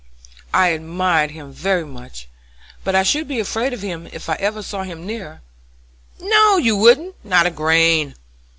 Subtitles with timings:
[0.51, 2.27] I admire him very much,
[2.83, 5.43] but I should be afraid of him if I ever saw him nearer."
[6.19, 8.15] "No, you wouldn't; not a grain.